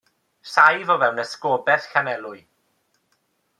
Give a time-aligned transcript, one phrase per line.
[0.51, 2.41] Saif o fewn esgobaeth Llanelwy.